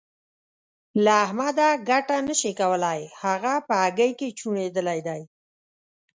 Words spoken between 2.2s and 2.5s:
نه